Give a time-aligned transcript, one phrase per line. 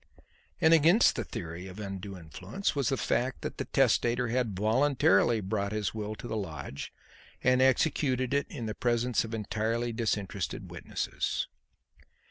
[0.59, 5.41] And against the theory of undue influence was the fact that the testator had voluntarily
[5.41, 6.91] brought his will to the lodge
[7.43, 11.47] and executed it in the presence of entirely disinterested witnesses.